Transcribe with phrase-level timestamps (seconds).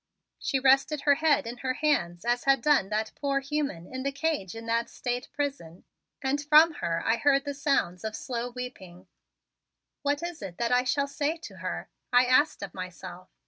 [0.39, 4.11] She rested her head in her hands as had done that poor human in the
[4.11, 5.83] cage in that State Prison
[6.23, 9.05] and from her I heard the sounds of slow weeping.
[10.01, 13.29] "What is it that I shall say to her?" I asked of myself.